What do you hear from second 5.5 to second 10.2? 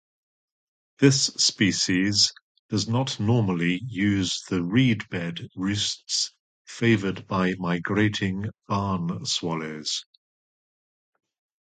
roosts favoured by migrating barn swallows.